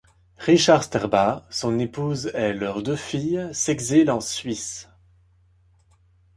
[0.39, 4.89] Richard Sterba, son épouse et leurs deux filles, s'exilent en Suisse.